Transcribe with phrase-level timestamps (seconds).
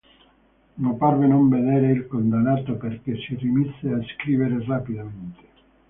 [0.81, 5.39] Ma parve non vedere il condannato perché si rimise a scrivere rapidamente.